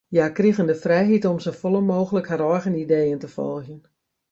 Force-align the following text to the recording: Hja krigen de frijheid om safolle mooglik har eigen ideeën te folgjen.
Hja 0.13 0.27
krigen 0.37 0.67
de 0.69 0.75
frijheid 0.83 1.25
om 1.25 1.39
safolle 1.45 1.81
mooglik 1.91 2.25
har 2.31 2.39
eigen 2.53 2.75
ideeën 2.83 3.19
te 3.19 3.27
folgjen. 3.35 3.81